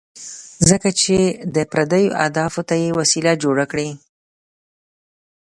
ځکه 0.69 0.89
چې 1.01 1.17
د 1.55 1.57
پردو 1.71 2.03
اهدافو 2.23 2.61
ته 2.69 2.75
یې 2.83 2.89
وسیله 2.99 3.31
جوړه 3.43 3.65
کړې. 3.71 3.89